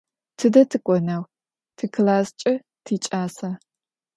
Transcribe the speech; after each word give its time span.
Tıde 0.37 0.63
tık'oneu 0.71 1.23
tiklassç'e 1.77 2.53
tiç'asa? 2.85 3.49